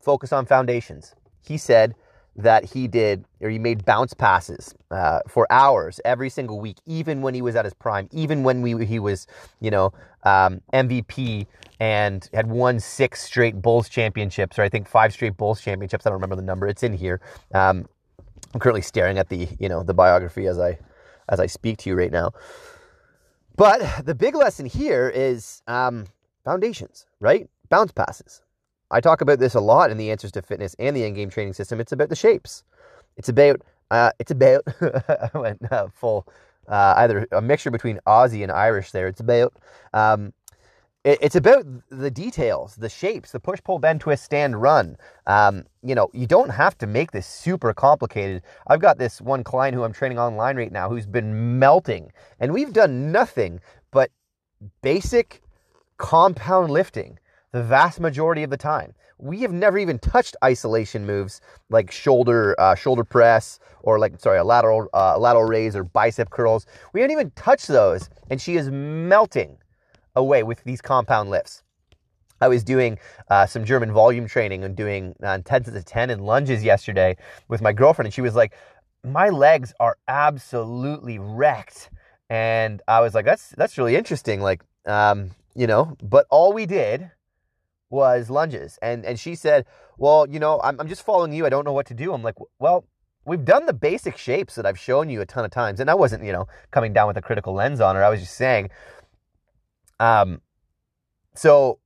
focus 0.00 0.32
on 0.32 0.44
foundations. 0.46 1.14
He 1.40 1.56
said 1.56 1.94
that 2.38 2.64
he 2.64 2.86
did, 2.86 3.24
or 3.40 3.50
he 3.50 3.58
made 3.58 3.84
bounce 3.84 4.14
passes 4.14 4.72
uh, 4.92 5.18
for 5.26 5.46
hours 5.50 6.00
every 6.04 6.30
single 6.30 6.60
week, 6.60 6.76
even 6.86 7.20
when 7.20 7.34
he 7.34 7.42
was 7.42 7.56
at 7.56 7.64
his 7.64 7.74
prime, 7.74 8.08
even 8.12 8.44
when 8.44 8.62
we, 8.62 8.86
he 8.86 9.00
was, 9.00 9.26
you 9.60 9.72
know, 9.72 9.92
um, 10.22 10.60
MVP 10.72 11.46
and 11.80 12.28
had 12.32 12.48
won 12.48 12.78
six 12.78 13.22
straight 13.22 13.60
Bulls 13.60 13.88
championships, 13.88 14.56
or 14.56 14.62
I 14.62 14.68
think 14.68 14.88
five 14.88 15.12
straight 15.12 15.36
Bulls 15.36 15.60
championships. 15.60 16.06
I 16.06 16.10
don't 16.10 16.16
remember 16.16 16.36
the 16.36 16.42
number. 16.42 16.68
It's 16.68 16.84
in 16.84 16.92
here. 16.92 17.20
Um, 17.52 17.88
I'm 18.54 18.60
currently 18.60 18.82
staring 18.82 19.18
at 19.18 19.28
the, 19.28 19.48
you 19.58 19.68
know, 19.68 19.82
the 19.82 19.94
biography 19.94 20.46
as 20.46 20.60
I, 20.60 20.78
as 21.28 21.40
I 21.40 21.46
speak 21.46 21.78
to 21.78 21.90
you 21.90 21.96
right 21.96 22.12
now. 22.12 22.30
But 23.56 24.06
the 24.06 24.14
big 24.14 24.36
lesson 24.36 24.64
here 24.64 25.08
is 25.12 25.60
um, 25.66 26.06
foundations, 26.44 27.06
right? 27.18 27.50
Bounce 27.68 27.90
passes. 27.90 28.42
I 28.90 29.00
talk 29.00 29.20
about 29.20 29.38
this 29.38 29.54
a 29.54 29.60
lot 29.60 29.90
in 29.90 29.98
the 29.98 30.10
answers 30.10 30.32
to 30.32 30.42
fitness 30.42 30.74
and 30.78 30.96
the 30.96 31.02
Endgame 31.02 31.30
training 31.30 31.52
system. 31.52 31.80
It's 31.80 31.92
about 31.92 32.08
the 32.08 32.16
shapes. 32.16 32.64
It's 33.16 33.28
about 33.28 33.60
uh, 33.90 34.12
it's 34.18 34.30
about 34.30 34.62
I 34.80 35.30
went 35.38 35.72
uh, 35.72 35.88
full 35.88 36.26
uh, 36.68 36.94
either 36.98 37.26
a 37.32 37.40
mixture 37.40 37.70
between 37.70 38.00
Aussie 38.06 38.42
and 38.42 38.52
Irish 38.52 38.90
there. 38.90 39.08
It's 39.08 39.20
about 39.20 39.54
um, 39.92 40.32
it, 41.04 41.18
it's 41.22 41.36
about 41.36 41.64
the 41.90 42.10
details, 42.10 42.76
the 42.76 42.88
shapes, 42.88 43.32
the 43.32 43.40
push, 43.40 43.60
pull, 43.62 43.78
bend, 43.78 44.00
twist, 44.00 44.24
stand, 44.24 44.60
run. 44.60 44.96
Um, 45.26 45.64
you 45.82 45.94
know, 45.94 46.10
you 46.12 46.26
don't 46.26 46.50
have 46.50 46.76
to 46.78 46.86
make 46.86 47.12
this 47.12 47.26
super 47.26 47.72
complicated. 47.72 48.42
I've 48.66 48.80
got 48.80 48.98
this 48.98 49.20
one 49.20 49.44
client 49.44 49.74
who 49.74 49.84
I'm 49.84 49.92
training 49.92 50.18
online 50.18 50.56
right 50.56 50.72
now 50.72 50.88
who's 50.88 51.06
been 51.06 51.58
melting, 51.58 52.12
and 52.40 52.52
we've 52.52 52.72
done 52.72 53.12
nothing 53.12 53.60
but 53.90 54.10
basic 54.82 55.42
compound 55.96 56.70
lifting 56.70 57.18
the 57.52 57.62
vast 57.62 58.00
majority 58.00 58.42
of 58.42 58.50
the 58.50 58.56
time. 58.56 58.94
We 59.18 59.40
have 59.40 59.52
never 59.52 59.78
even 59.78 59.98
touched 59.98 60.36
isolation 60.44 61.06
moves 61.06 61.40
like 61.70 61.90
shoulder 61.90 62.54
uh, 62.58 62.74
shoulder 62.74 63.04
press 63.04 63.58
or 63.82 63.98
like 63.98 64.20
sorry 64.20 64.38
a 64.38 64.44
lateral 64.44 64.88
uh, 64.94 65.18
lateral 65.18 65.44
raise 65.44 65.74
or 65.74 65.84
bicep 65.84 66.30
curls. 66.30 66.66
We 66.92 67.00
haven't 67.00 67.12
even 67.12 67.30
touched 67.32 67.68
those, 67.68 68.10
and 68.30 68.40
she 68.40 68.56
is 68.56 68.70
melting 68.70 69.58
away 70.14 70.42
with 70.42 70.62
these 70.64 70.80
compound 70.80 71.30
lifts. 71.30 71.62
I 72.40 72.48
was 72.48 72.62
doing 72.62 72.98
uh, 73.30 73.46
some 73.46 73.64
German 73.64 73.92
volume 73.92 74.28
training 74.28 74.62
and 74.62 74.76
doing 74.76 75.16
uh, 75.22 75.38
10 75.44 75.64
to 75.64 75.82
10 75.82 76.10
and 76.10 76.24
lunges 76.24 76.62
yesterday 76.62 77.16
with 77.48 77.60
my 77.60 77.72
girlfriend, 77.72 78.06
and 78.06 78.14
she 78.14 78.20
was 78.20 78.36
like, 78.36 78.54
"My 79.02 79.30
legs 79.30 79.72
are 79.80 79.96
absolutely 80.06 81.18
wrecked," 81.18 81.90
and 82.30 82.80
I 82.86 83.00
was 83.00 83.14
like, 83.14 83.24
"That's 83.24 83.48
that's 83.56 83.78
really 83.78 83.96
interesting." 83.96 84.40
Like, 84.40 84.62
um, 84.86 85.32
you 85.56 85.66
know, 85.66 85.96
but 86.00 86.26
all 86.30 86.52
we 86.52 86.66
did 86.66 87.10
was 87.90 88.30
lunges. 88.30 88.78
And, 88.82 89.04
and 89.04 89.18
she 89.18 89.34
said, 89.34 89.66
Well, 89.96 90.28
you 90.28 90.38
know, 90.38 90.60
I'm, 90.62 90.80
I'm 90.80 90.88
just 90.88 91.04
following 91.04 91.32
you. 91.32 91.46
I 91.46 91.48
don't 91.48 91.64
know 91.64 91.72
what 91.72 91.86
to 91.86 91.94
do. 91.94 92.12
I'm 92.12 92.22
like, 92.22 92.36
Well, 92.58 92.84
we've 93.24 93.44
done 93.44 93.66
the 93.66 93.72
basic 93.72 94.16
shapes 94.16 94.54
that 94.56 94.66
I've 94.66 94.78
shown 94.78 95.08
you 95.08 95.20
a 95.20 95.26
ton 95.26 95.44
of 95.44 95.50
times. 95.50 95.80
And 95.80 95.90
I 95.90 95.94
wasn't, 95.94 96.24
you 96.24 96.32
know, 96.32 96.48
coming 96.70 96.92
down 96.92 97.06
with 97.06 97.16
a 97.16 97.22
critical 97.22 97.54
lens 97.54 97.80
on 97.80 97.94
her. 97.94 98.02
I 98.02 98.08
was 98.08 98.20
just 98.20 98.34
saying, 98.34 98.70
um, 100.00 100.40
so 101.34 101.78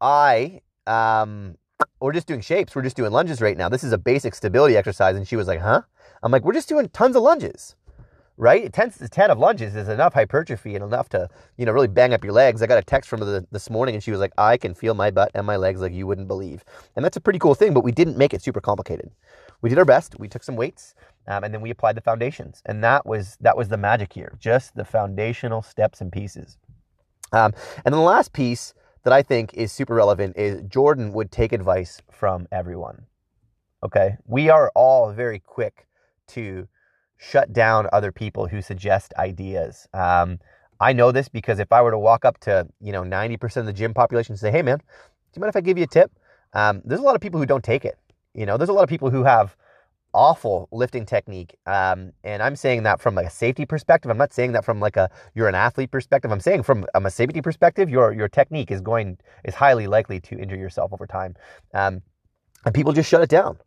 I, 0.00 0.60
um, 0.86 1.56
we're 2.00 2.12
just 2.12 2.26
doing 2.26 2.40
shapes. 2.40 2.74
We're 2.74 2.82
just 2.82 2.96
doing 2.96 3.12
lunges 3.12 3.40
right 3.40 3.56
now. 3.56 3.68
This 3.68 3.84
is 3.84 3.92
a 3.92 3.98
basic 3.98 4.34
stability 4.34 4.76
exercise. 4.76 5.16
And 5.16 5.28
she 5.28 5.36
was 5.36 5.46
like, 5.46 5.60
huh? 5.60 5.82
I'm 6.22 6.32
like, 6.32 6.44
we're 6.44 6.54
just 6.54 6.68
doing 6.68 6.88
tons 6.88 7.16
of 7.16 7.22
lunges 7.22 7.76
right? 8.36 8.72
10, 8.72 8.90
10 8.90 9.30
of 9.30 9.38
lunges 9.38 9.74
is 9.74 9.88
enough 9.88 10.14
hypertrophy 10.14 10.74
and 10.74 10.84
enough 10.84 11.08
to, 11.10 11.28
you 11.56 11.64
know, 11.64 11.72
really 11.72 11.88
bang 11.88 12.12
up 12.12 12.22
your 12.22 12.32
legs. 12.32 12.62
I 12.62 12.66
got 12.66 12.78
a 12.78 12.82
text 12.82 13.08
from 13.08 13.20
her 13.20 13.46
this 13.50 13.70
morning 13.70 13.94
and 13.94 14.04
she 14.04 14.10
was 14.10 14.20
like, 14.20 14.32
I 14.36 14.56
can 14.56 14.74
feel 14.74 14.94
my 14.94 15.10
butt 15.10 15.30
and 15.34 15.46
my 15.46 15.56
legs 15.56 15.80
like 15.80 15.92
you 15.92 16.06
wouldn't 16.06 16.28
believe. 16.28 16.64
And 16.94 17.04
that's 17.04 17.16
a 17.16 17.20
pretty 17.20 17.38
cool 17.38 17.54
thing, 17.54 17.72
but 17.72 17.84
we 17.84 17.92
didn't 17.92 18.18
make 18.18 18.34
it 18.34 18.42
super 18.42 18.60
complicated. 18.60 19.10
We 19.62 19.70
did 19.70 19.78
our 19.78 19.84
best. 19.84 20.18
We 20.18 20.28
took 20.28 20.42
some 20.42 20.56
weights 20.56 20.94
um, 21.26 21.44
and 21.44 21.54
then 21.54 21.62
we 21.62 21.70
applied 21.70 21.96
the 21.96 22.02
foundations. 22.02 22.62
And 22.66 22.84
that 22.84 23.06
was, 23.06 23.36
that 23.40 23.56
was 23.56 23.68
the 23.68 23.78
magic 23.78 24.12
here, 24.12 24.36
just 24.38 24.74
the 24.74 24.84
foundational 24.84 25.62
steps 25.62 26.00
and 26.00 26.12
pieces. 26.12 26.58
Um, 27.32 27.52
and 27.84 27.92
then 27.92 28.00
the 28.00 28.00
last 28.00 28.32
piece 28.32 28.74
that 29.04 29.12
I 29.12 29.22
think 29.22 29.54
is 29.54 29.72
super 29.72 29.94
relevant 29.94 30.36
is 30.36 30.62
Jordan 30.68 31.12
would 31.12 31.30
take 31.30 31.52
advice 31.52 32.02
from 32.10 32.46
everyone. 32.52 33.06
Okay. 33.82 34.16
We 34.26 34.50
are 34.50 34.70
all 34.74 35.12
very 35.12 35.38
quick 35.38 35.86
to 36.28 36.68
shut 37.18 37.52
down 37.52 37.88
other 37.92 38.12
people 38.12 38.46
who 38.46 38.60
suggest 38.62 39.14
ideas. 39.18 39.88
Um, 39.94 40.38
I 40.80 40.92
know 40.92 41.12
this 41.12 41.28
because 41.28 41.58
if 41.58 41.72
I 41.72 41.80
were 41.82 41.90
to 41.90 41.98
walk 41.98 42.24
up 42.24 42.38
to, 42.40 42.68
you 42.80 42.92
know, 42.92 43.02
90% 43.02 43.56
of 43.56 43.66
the 43.66 43.72
gym 43.72 43.94
population 43.94 44.32
and 44.32 44.40
say, 44.40 44.50
hey, 44.50 44.62
man, 44.62 44.78
do 44.78 44.84
you 45.34 45.40
mind 45.40 45.48
if 45.48 45.56
I 45.56 45.60
give 45.60 45.78
you 45.78 45.84
a 45.84 45.88
tip? 45.88 46.12
Um, 46.52 46.82
there's 46.84 47.00
a 47.00 47.04
lot 47.04 47.14
of 47.14 47.20
people 47.20 47.40
who 47.40 47.46
don't 47.46 47.64
take 47.64 47.84
it. 47.84 47.98
You 48.34 48.44
know, 48.44 48.56
there's 48.56 48.68
a 48.68 48.74
lot 48.74 48.82
of 48.82 48.88
people 48.88 49.10
who 49.10 49.24
have 49.24 49.56
awful 50.16 50.68
lifting 50.72 51.04
technique. 51.04 51.56
Um, 51.66 52.12
and 52.24 52.42
I'm 52.42 52.56
saying 52.56 52.82
that 52.84 53.00
from 53.00 53.14
like 53.14 53.26
a 53.26 53.30
safety 53.30 53.66
perspective. 53.66 54.10
I'm 54.10 54.18
not 54.18 54.32
saying 54.32 54.52
that 54.52 54.64
from 54.64 54.80
like 54.80 54.96
a 54.96 55.10
you're 55.34 55.48
an 55.48 55.54
athlete 55.54 55.90
perspective. 55.90 56.32
I'm 56.32 56.40
saying 56.40 56.62
from 56.62 56.86
a 56.94 57.10
safety 57.10 57.42
perspective, 57.42 57.90
your 57.90 58.12
your 58.12 58.28
technique 58.28 58.70
is 58.70 58.80
going 58.80 59.18
is 59.44 59.54
highly 59.54 59.86
likely 59.86 60.18
to 60.20 60.38
injure 60.38 60.56
yourself 60.56 60.92
over 60.92 61.06
time. 61.06 61.36
Um, 61.74 62.02
and 62.64 62.74
people 62.74 62.92
just 62.92 63.08
shut 63.08 63.22
it 63.22 63.28
down, 63.28 63.58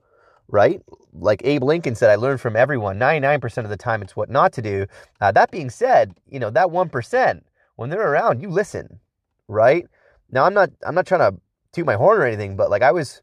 right? 0.51 0.81
Like 1.13 1.41
Abe 1.43 1.63
Lincoln 1.63 1.95
said, 1.95 2.09
I 2.09 2.15
learned 2.15 2.41
from 2.41 2.55
everyone. 2.55 2.99
99% 2.99 3.57
of 3.63 3.69
the 3.69 3.77
time, 3.77 4.01
it's 4.01 4.15
what 4.15 4.29
not 4.29 4.51
to 4.53 4.61
do. 4.61 4.85
Uh, 5.21 5.31
that 5.31 5.51
being 5.51 5.69
said, 5.69 6.15
you 6.27 6.39
know 6.39 6.49
that 6.49 6.67
1%, 6.67 7.41
when 7.75 7.89
they're 7.89 8.11
around, 8.11 8.41
you 8.41 8.49
listen, 8.49 8.99
right? 9.47 9.87
Now 10.31 10.45
I'm 10.45 10.53
not 10.53 10.69
I'm 10.85 10.95
not 10.95 11.07
trying 11.07 11.31
to 11.31 11.39
toot 11.71 11.85
my 11.85 11.95
horn 11.95 12.19
or 12.19 12.25
anything, 12.25 12.55
but 12.55 12.69
like 12.69 12.81
I 12.81 12.91
was 12.91 13.21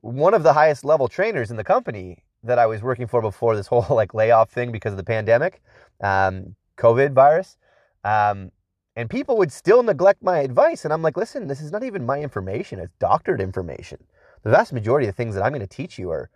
one 0.00 0.34
of 0.34 0.42
the 0.42 0.52
highest 0.52 0.84
level 0.84 1.08
trainers 1.08 1.50
in 1.50 1.56
the 1.56 1.64
company 1.64 2.24
that 2.42 2.58
I 2.58 2.66
was 2.66 2.82
working 2.82 3.06
for 3.06 3.22
before 3.22 3.54
this 3.54 3.66
whole 3.66 3.86
like 3.94 4.14
layoff 4.14 4.50
thing 4.50 4.72
because 4.72 4.92
of 4.92 4.96
the 4.96 5.04
pandemic, 5.04 5.62
um, 6.02 6.56
COVID 6.76 7.12
virus. 7.12 7.56
Um, 8.04 8.50
and 8.96 9.08
people 9.08 9.38
would 9.38 9.52
still 9.52 9.82
neglect 9.82 10.22
my 10.22 10.40
advice. 10.40 10.84
And 10.84 10.92
I'm 10.92 11.02
like, 11.02 11.16
listen, 11.16 11.46
this 11.46 11.60
is 11.60 11.72
not 11.72 11.82
even 11.84 12.04
my 12.04 12.20
information, 12.20 12.78
it's 12.78 12.92
doctored 12.98 13.40
information. 13.40 13.98
The 14.42 14.50
vast 14.50 14.72
majority 14.72 15.06
of 15.06 15.14
things 15.14 15.34
that 15.34 15.44
I'm 15.44 15.52
going 15.52 15.60
to 15.60 15.66
teach 15.66 15.98
you 15.98 16.10
are 16.10 16.30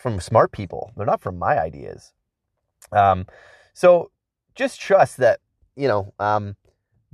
from 0.00 0.20
smart 0.20 0.50
people, 0.50 0.92
they're 0.96 1.06
not 1.06 1.20
from 1.20 1.38
my 1.38 1.60
ideas. 1.60 2.12
Um, 2.90 3.26
so 3.74 4.10
just 4.54 4.80
trust 4.80 5.18
that, 5.18 5.40
you 5.76 5.86
know, 5.86 6.12
um, 6.18 6.56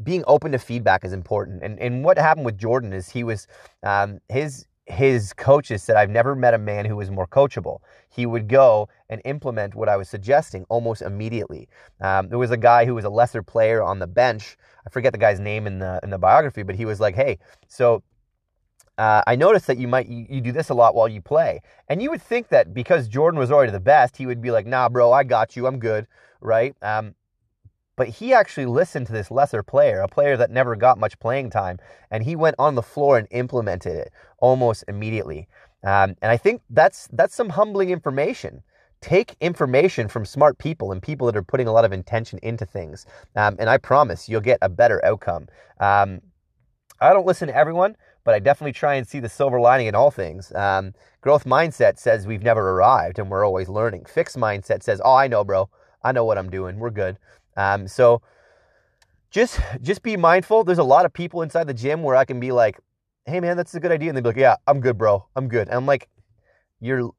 being 0.02 0.22
open 0.26 0.52
to 0.52 0.58
feedback 0.58 1.04
is 1.04 1.12
important. 1.12 1.62
And, 1.62 1.78
and 1.80 2.04
what 2.04 2.18
happened 2.18 2.46
with 2.46 2.58
Jordan 2.58 2.92
is 2.92 3.08
he 3.08 3.24
was, 3.24 3.48
um, 3.82 4.20
his, 4.28 4.66
his 4.86 5.32
coaches 5.32 5.82
said, 5.82 5.96
I've 5.96 6.10
never 6.10 6.36
met 6.36 6.54
a 6.54 6.58
man 6.58 6.84
who 6.84 6.94
was 6.94 7.10
more 7.10 7.26
coachable. 7.26 7.80
He 8.08 8.24
would 8.24 8.48
go 8.48 8.88
and 9.08 9.20
implement 9.24 9.74
what 9.74 9.88
I 9.88 9.96
was 9.96 10.08
suggesting 10.08 10.64
almost 10.68 11.02
immediately. 11.02 11.68
Um, 12.00 12.28
there 12.28 12.38
was 12.38 12.52
a 12.52 12.56
guy 12.56 12.84
who 12.84 12.94
was 12.94 13.04
a 13.04 13.10
lesser 13.10 13.42
player 13.42 13.82
on 13.82 13.98
the 13.98 14.06
bench. 14.06 14.56
I 14.86 14.90
forget 14.90 15.12
the 15.12 15.18
guy's 15.18 15.40
name 15.40 15.66
in 15.66 15.80
the 15.80 15.98
in 16.04 16.10
the 16.10 16.18
biography, 16.18 16.62
but 16.62 16.76
he 16.76 16.84
was 16.84 17.00
like, 17.00 17.16
"Hey, 17.16 17.38
so 17.66 18.04
uh, 18.98 19.22
I 19.26 19.36
noticed 19.36 19.66
that 19.66 19.78
you 19.78 19.88
might 19.88 20.08
you, 20.08 20.26
you, 20.28 20.40
do 20.40 20.52
this 20.52 20.70
a 20.70 20.74
lot 20.74 20.94
while 20.94 21.08
you 21.08 21.20
play." 21.20 21.60
And 21.88 22.02
you 22.02 22.10
would 22.10 22.22
think 22.22 22.48
that 22.48 22.74
because 22.74 23.08
Jordan 23.08 23.38
was 23.38 23.50
already 23.50 23.72
the 23.72 23.80
best, 23.80 24.16
he 24.16 24.26
would 24.26 24.40
be 24.40 24.50
like, 24.50 24.66
"Nah, 24.66 24.88
bro, 24.88 25.12
I 25.12 25.24
got 25.24 25.56
you. 25.56 25.66
I'm 25.66 25.78
good." 25.78 26.06
Right? 26.40 26.74
Um, 26.82 27.14
but 27.96 28.08
he 28.08 28.34
actually 28.34 28.66
listened 28.66 29.06
to 29.06 29.12
this 29.12 29.30
lesser 29.30 29.62
player, 29.62 30.00
a 30.00 30.08
player 30.08 30.36
that 30.36 30.50
never 30.50 30.76
got 30.76 30.98
much 30.98 31.18
playing 31.18 31.50
time, 31.50 31.78
and 32.10 32.22
he 32.22 32.36
went 32.36 32.56
on 32.58 32.74
the 32.74 32.82
floor 32.82 33.16
and 33.16 33.26
implemented 33.30 33.94
it 33.94 34.12
almost 34.38 34.84
immediately. 34.86 35.48
Um, 35.82 36.14
and 36.20 36.30
I 36.30 36.36
think 36.36 36.62
that's 36.70 37.08
that's 37.12 37.34
some 37.34 37.50
humbling 37.50 37.90
information. 37.90 38.62
Take 39.00 39.36
information 39.40 40.08
from 40.08 40.24
smart 40.24 40.58
people 40.58 40.92
and 40.92 41.02
people 41.02 41.26
that 41.26 41.36
are 41.36 41.42
putting 41.42 41.68
a 41.68 41.72
lot 41.72 41.84
of 41.84 41.92
intention 41.92 42.38
into 42.42 42.66
things, 42.66 43.06
um, 43.34 43.56
and 43.58 43.70
I 43.70 43.78
promise 43.78 44.28
you'll 44.28 44.40
get 44.40 44.58
a 44.62 44.68
better 44.68 45.04
outcome. 45.04 45.48
Um, 45.80 46.20
I 47.00 47.12
don't 47.12 47.26
listen 47.26 47.48
to 47.48 47.56
everyone, 47.56 47.96
but 48.26 48.34
I 48.34 48.40
definitely 48.40 48.72
try 48.72 48.96
and 48.96 49.06
see 49.06 49.20
the 49.20 49.28
silver 49.28 49.60
lining 49.60 49.86
in 49.86 49.94
all 49.94 50.10
things. 50.10 50.52
Um, 50.52 50.94
growth 51.20 51.44
mindset 51.44 51.96
says 51.96 52.26
we've 52.26 52.42
never 52.42 52.72
arrived 52.72 53.20
and 53.20 53.30
we're 53.30 53.46
always 53.46 53.68
learning. 53.68 54.04
Fixed 54.04 54.36
mindset 54.36 54.82
says, 54.82 55.00
"Oh, 55.02 55.14
I 55.14 55.28
know, 55.28 55.44
bro. 55.44 55.70
I 56.02 56.10
know 56.10 56.24
what 56.24 56.36
I'm 56.36 56.50
doing. 56.50 56.80
We're 56.80 56.90
good." 56.90 57.18
Um, 57.56 57.86
so 57.86 58.20
just 59.30 59.60
just 59.80 60.02
be 60.02 60.16
mindful. 60.16 60.64
There's 60.64 60.78
a 60.78 60.82
lot 60.84 61.06
of 61.06 61.12
people 61.12 61.42
inside 61.42 61.68
the 61.68 61.74
gym 61.74 62.02
where 62.02 62.16
I 62.16 62.24
can 62.24 62.40
be 62.40 62.50
like, 62.50 62.80
"Hey, 63.26 63.38
man, 63.38 63.56
that's 63.56 63.74
a 63.76 63.80
good 63.80 63.92
idea," 63.92 64.10
and 64.10 64.16
they'd 64.16 64.24
be 64.24 64.30
like, 64.30 64.36
"Yeah, 64.36 64.56
I'm 64.66 64.80
good, 64.80 64.98
bro. 64.98 65.24
I'm 65.36 65.46
good." 65.46 65.68
And 65.68 65.76
I'm 65.76 65.86
like, 65.86 66.08
"You're, 66.80 67.10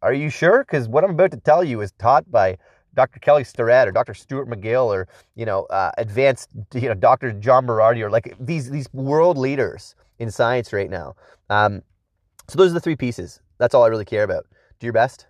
are 0.00 0.12
you 0.14 0.30
sure?" 0.30 0.60
Because 0.60 0.86
what 0.88 1.02
I'm 1.02 1.10
about 1.10 1.32
to 1.32 1.38
tell 1.38 1.64
you 1.64 1.80
is 1.80 1.90
taught 1.98 2.30
by 2.30 2.56
Dr. 2.94 3.18
Kelly 3.18 3.42
Starrett 3.42 3.88
or 3.88 3.92
Dr. 3.92 4.14
Stuart 4.14 4.48
McGill 4.48 4.86
or 4.86 5.08
you 5.34 5.44
know 5.44 5.64
uh, 5.64 5.90
advanced 5.98 6.50
you 6.72 6.88
know 6.88 6.94
Dr. 6.94 7.32
John 7.32 7.66
Berardi 7.66 8.00
or 8.00 8.10
like 8.10 8.36
these 8.38 8.70
these 8.70 8.88
world 8.92 9.36
leaders 9.36 9.96
in 10.18 10.30
science 10.30 10.72
right 10.72 10.90
now. 10.90 11.14
Um, 11.50 11.82
so 12.48 12.58
those 12.58 12.70
are 12.70 12.74
the 12.74 12.80
three 12.80 12.96
pieces. 12.96 13.40
That's 13.58 13.74
all 13.74 13.84
I 13.84 13.88
really 13.88 14.04
care 14.04 14.24
about. 14.24 14.46
Do 14.78 14.86
your 14.86 14.92
best. 14.92 15.26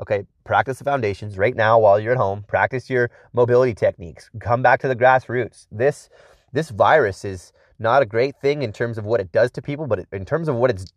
Okay, 0.00 0.24
practice 0.44 0.78
the 0.78 0.84
foundations 0.84 1.36
right 1.38 1.56
now 1.56 1.78
while 1.78 1.98
you're 1.98 2.12
at 2.12 2.18
home. 2.18 2.44
Practice 2.46 2.88
your 2.88 3.10
mobility 3.32 3.74
techniques. 3.74 4.30
Come 4.40 4.62
back 4.62 4.80
to 4.80 4.88
the 4.88 4.96
grassroots. 4.96 5.66
This 5.72 6.08
this 6.52 6.70
virus 6.70 7.24
is 7.24 7.52
not 7.78 8.02
a 8.02 8.06
great 8.06 8.36
thing 8.40 8.62
in 8.62 8.72
terms 8.72 8.96
of 8.96 9.04
what 9.04 9.20
it 9.20 9.32
does 9.32 9.50
to 9.52 9.62
people, 9.62 9.86
but 9.86 10.06
in 10.12 10.24
terms 10.24 10.48
of 10.48 10.56
what 10.56 10.70
it's 10.70 10.92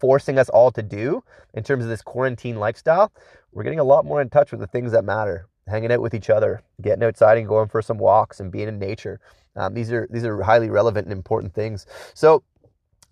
forcing 0.00 0.38
us 0.38 0.48
all 0.48 0.70
to 0.72 0.82
do 0.82 1.22
in 1.54 1.62
terms 1.62 1.84
of 1.84 1.90
this 1.90 2.02
quarantine 2.02 2.56
lifestyle, 2.56 3.12
we're 3.52 3.62
getting 3.62 3.78
a 3.78 3.84
lot 3.84 4.04
more 4.04 4.20
in 4.20 4.28
touch 4.28 4.50
with 4.50 4.60
the 4.60 4.66
things 4.66 4.92
that 4.92 5.04
matter. 5.04 5.48
Hanging 5.68 5.90
out 5.90 6.00
with 6.00 6.14
each 6.14 6.30
other, 6.30 6.62
getting 6.80 7.02
outside 7.02 7.38
and 7.38 7.48
going 7.48 7.68
for 7.68 7.82
some 7.82 7.98
walks 7.98 8.38
and 8.38 8.52
being 8.52 8.68
in 8.68 8.78
nature. 8.78 9.18
Um, 9.56 9.74
these 9.74 9.90
are 9.90 10.06
these 10.10 10.24
are 10.24 10.40
highly 10.42 10.70
relevant 10.70 11.06
and 11.06 11.12
important 11.12 11.54
things. 11.54 11.86
So 12.14 12.44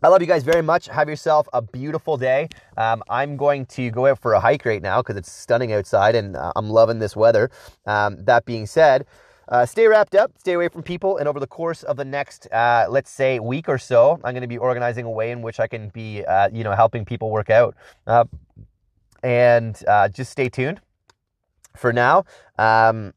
I 0.04 0.08
love 0.08 0.20
you 0.20 0.28
guys 0.28 0.42
very 0.42 0.61
much. 0.61 0.87
Have 0.88 1.08
yourself 1.08 1.49
a 1.54 1.62
beautiful 1.62 2.18
day. 2.18 2.50
Um, 2.76 3.02
I'm 3.08 3.38
going 3.38 3.64
to 3.68 3.90
go 3.90 4.04
out 4.04 4.18
for 4.18 4.34
a 4.34 4.40
hike 4.40 4.66
right 4.66 4.82
now 4.82 5.00
because 5.00 5.16
it's 5.16 5.32
stunning 5.32 5.73
outside 5.73 6.14
and 6.14 6.37
uh, 6.37 6.52
I'm 6.56 6.68
loving 6.68 6.99
this 6.99 7.16
weather. 7.16 7.50
Um, 7.87 8.23
that 8.26 8.44
being 8.44 8.66
said, 8.66 9.06
uh, 9.49 9.64
stay 9.64 9.87
wrapped 9.87 10.14
up, 10.14 10.32
stay 10.37 10.52
away 10.52 10.68
from 10.68 10.82
people, 10.82 11.16
and 11.16 11.26
over 11.26 11.40
the 11.40 11.46
course 11.46 11.84
of 11.84 11.96
the 11.96 12.04
next, 12.04 12.52
uh, 12.52 12.84
let's 12.90 13.11
say, 13.11 13.38
week 13.38 13.66
or 13.66 13.78
so, 13.78 14.20
I'm 14.23 14.34
going 14.34 14.42
to 14.42 14.46
be 14.46 14.58
organizing 14.58 15.06
a 15.06 15.11
way 15.11 15.30
in 15.30 15.40
which 15.40 15.58
I 15.58 15.66
can 15.66 15.88
be, 15.88 16.23
uh, 16.23 16.50
you 16.52 16.64
know, 16.64 16.73
helping 16.73 17.06
people 17.06 17.30
work 17.30 17.49
out. 17.49 17.75
Uh, 18.06 18.26
and 19.23 19.82
uh, 19.88 20.11
just 20.11 20.30
stay 20.30 20.50
tuned. 20.50 20.82
For 21.78 21.94
now, 21.94 22.26
um, 22.58 23.14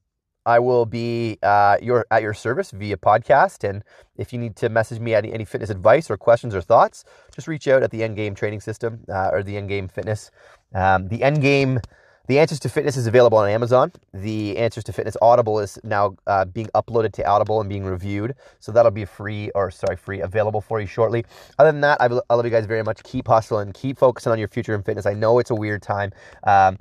I 0.47 0.59
will 0.59 0.85
be 0.85 1.37
uh, 1.43 1.77
your 1.81 2.07
at 2.09 2.21
your 2.23 2.33
service 2.33 2.71
via 2.71 2.97
podcast. 2.97 3.69
And 3.69 3.83
if 4.15 4.31
you 4.31 4.39
need 4.39 4.55
to 4.55 4.69
message 4.69 4.99
me 4.99 5.13
any, 5.13 5.31
any 5.33 5.45
fitness 5.45 5.69
advice 5.69 6.09
or 6.09 6.17
questions 6.17 6.55
or 6.55 6.61
thoughts, 6.61 7.03
just 7.35 7.47
reach 7.47 7.67
out 7.67 7.83
at 7.83 7.91
the 7.91 8.01
Endgame 8.01 8.35
Training 8.35 8.61
System 8.61 9.03
uh, 9.09 9.29
or 9.33 9.43
the 9.43 9.55
Endgame 9.55 9.91
Fitness. 9.91 10.31
Um, 10.73 11.09
the 11.09 11.19
Endgame, 11.19 11.83
the 12.27 12.39
Answers 12.39 12.59
to 12.61 12.69
Fitness 12.69 12.97
is 12.97 13.07
available 13.07 13.37
on 13.37 13.49
Amazon. 13.49 13.91
The 14.13 14.57
Answers 14.57 14.83
to 14.85 14.93
Fitness 14.93 15.15
Audible 15.21 15.59
is 15.59 15.79
now 15.83 16.15
uh, 16.27 16.45
being 16.45 16.67
uploaded 16.75 17.13
to 17.13 17.27
Audible 17.27 17.61
and 17.61 17.69
being 17.69 17.85
reviewed. 17.85 18.35
So 18.59 18.71
that'll 18.71 18.91
be 18.91 19.05
free, 19.05 19.49
or 19.55 19.71
sorry, 19.71 19.95
free, 19.95 20.21
available 20.21 20.61
for 20.61 20.81
you 20.81 20.87
shortly. 20.87 21.25
Other 21.59 21.71
than 21.71 21.81
that, 21.81 22.01
I, 22.01 22.05
I 22.29 22.35
love 22.35 22.45
you 22.45 22.51
guys 22.51 22.65
very 22.65 22.83
much. 22.83 23.03
Keep 23.03 23.27
hustling, 23.27 23.71
keep 23.73 23.97
focusing 23.97 24.31
on 24.31 24.39
your 24.39 24.49
future 24.49 24.75
in 24.75 24.83
fitness. 24.83 25.05
I 25.05 25.13
know 25.13 25.39
it's 25.39 25.51
a 25.51 25.55
weird 25.55 25.81
time, 25.81 26.11
um, 26.43 26.77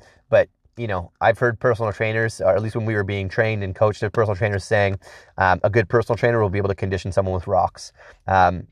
you 0.77 0.87
know, 0.87 1.11
I've 1.21 1.39
heard 1.39 1.59
personal 1.59 1.93
trainers, 1.93 2.41
or 2.41 2.55
at 2.55 2.63
least 2.63 2.77
when 2.77 2.85
we 2.85 2.95
were 2.95 3.05
being 3.05 3.29
trained 3.29 3.63
and 3.63 3.75
coached, 3.75 4.03
of 4.03 4.13
personal 4.13 4.37
trainers 4.37 4.65
saying 4.65 4.99
um, 5.39 5.61
a 5.65 5.71
good 5.71 5.89
personal 5.89 6.17
trainer 6.17 6.41
will 6.41 6.51
be 6.51 6.59
able 6.59 6.69
to 6.69 6.75
condition 6.75 7.13
someone 7.13 7.35
with 7.35 7.47
rocks. 7.47 7.93
Um, 8.27 8.67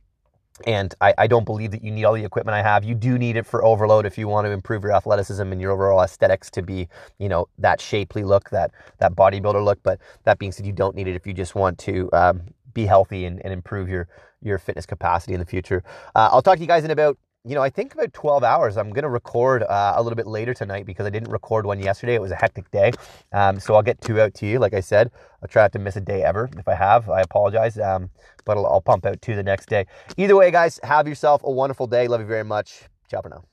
and 0.66 0.94
I, 1.00 1.14
I, 1.18 1.26
don't 1.26 1.44
believe 1.44 1.72
that 1.72 1.82
you 1.82 1.90
need 1.90 2.04
all 2.04 2.12
the 2.12 2.24
equipment 2.24 2.54
I 2.54 2.62
have. 2.62 2.84
You 2.84 2.94
do 2.94 3.18
need 3.18 3.36
it 3.36 3.44
for 3.44 3.64
overload 3.64 4.06
if 4.06 4.16
you 4.16 4.28
want 4.28 4.44
to 4.46 4.52
improve 4.52 4.84
your 4.84 4.92
athleticism 4.92 5.50
and 5.50 5.60
your 5.60 5.72
overall 5.72 6.00
aesthetics 6.00 6.48
to 6.52 6.62
be, 6.62 6.88
you 7.18 7.28
know, 7.28 7.48
that 7.58 7.80
shapely 7.80 8.22
look, 8.22 8.50
that 8.50 8.70
that 8.98 9.16
bodybuilder 9.16 9.64
look. 9.64 9.80
But 9.82 10.00
that 10.22 10.38
being 10.38 10.52
said, 10.52 10.64
you 10.64 10.72
don't 10.72 10.94
need 10.94 11.08
it 11.08 11.16
if 11.16 11.26
you 11.26 11.32
just 11.32 11.56
want 11.56 11.78
to 11.78 12.08
um, 12.12 12.42
be 12.72 12.86
healthy 12.86 13.24
and, 13.24 13.42
and, 13.44 13.52
improve 13.52 13.88
your 13.88 14.06
your 14.42 14.58
fitness 14.58 14.86
capacity 14.86 15.34
in 15.34 15.40
the 15.40 15.46
future. 15.46 15.82
Uh, 16.14 16.28
I'll 16.30 16.42
talk 16.42 16.56
to 16.56 16.60
you 16.60 16.68
guys 16.68 16.84
in 16.84 16.92
about 16.92 17.18
you 17.46 17.54
know, 17.54 17.62
I 17.62 17.68
think 17.68 17.92
about 17.94 18.12
12 18.14 18.42
hours. 18.42 18.76
I'm 18.78 18.90
going 18.90 19.02
to 19.02 19.10
record 19.10 19.62
uh, 19.62 19.94
a 19.96 20.02
little 20.02 20.16
bit 20.16 20.26
later 20.26 20.54
tonight 20.54 20.86
because 20.86 21.06
I 21.06 21.10
didn't 21.10 21.30
record 21.30 21.66
one 21.66 21.78
yesterday. 21.78 22.14
It 22.14 22.20
was 22.20 22.30
a 22.30 22.36
hectic 22.36 22.70
day. 22.70 22.92
Um, 23.32 23.60
so 23.60 23.74
I'll 23.74 23.82
get 23.82 24.00
two 24.00 24.20
out 24.20 24.32
to 24.34 24.46
you. 24.46 24.58
Like 24.58 24.72
I 24.72 24.80
said, 24.80 25.10
I'll 25.42 25.48
try 25.48 25.62
not 25.62 25.72
to 25.72 25.78
miss 25.78 25.96
a 25.96 26.00
day 26.00 26.22
ever. 26.22 26.48
If 26.56 26.66
I 26.68 26.74
have, 26.74 27.10
I 27.10 27.20
apologize. 27.20 27.78
Um, 27.78 28.08
but 28.46 28.56
I'll, 28.56 28.66
I'll 28.66 28.80
pump 28.80 29.04
out 29.04 29.20
two 29.20 29.36
the 29.36 29.42
next 29.42 29.68
day. 29.68 29.86
Either 30.16 30.36
way, 30.36 30.50
guys, 30.50 30.80
have 30.82 31.06
yourself 31.06 31.42
a 31.44 31.50
wonderful 31.50 31.86
day. 31.86 32.08
Love 32.08 32.20
you 32.20 32.26
very 32.26 32.44
much. 32.44 32.84
Ciao 33.10 33.20
for 33.20 33.28
now. 33.28 33.42